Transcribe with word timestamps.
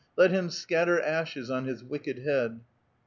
Let 0.17 0.31
him 0.31 0.49
scatter 0.49 0.99
ashes 0.99 1.51
ou 1.51 1.61
his 1.63 1.83
wicked 1.83 2.25
head 2.25 2.61